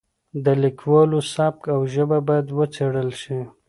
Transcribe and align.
د 0.45 0.47
لیکوالو 0.63 1.19
سبک 1.33 1.61
او 1.75 1.79
ژبه 1.93 2.17
باید 2.27 2.47
وڅېړل 2.57 3.09
شي. 3.21 3.39